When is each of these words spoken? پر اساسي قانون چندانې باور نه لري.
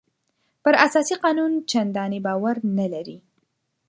پر 0.63 0.73
اساسي 0.85 1.15
قانون 1.23 1.51
چندانې 1.71 2.19
باور 2.25 2.55
نه 2.77 2.85
لري. 2.93 3.17